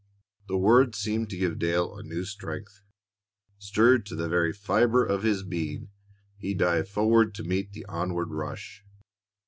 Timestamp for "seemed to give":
0.97-1.59